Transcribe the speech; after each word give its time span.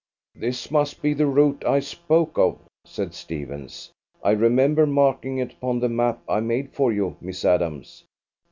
"This 0.33 0.71
must 0.71 1.03
be 1.03 1.13
the 1.13 1.27
route 1.27 1.63
I 1.63 1.79
spoke 1.79 2.35
of," 2.39 2.57
said 2.85 3.13
Stephens. 3.13 3.91
"I 4.23 4.31
remember 4.31 4.87
marking 4.87 5.37
it 5.37 5.53
upon 5.53 5.77
the 5.79 5.89
map 5.89 6.23
I 6.27 6.39
made 6.39 6.71
for 6.71 6.91
you, 6.91 7.17
Miss 7.21 7.45
Adams. 7.45 8.03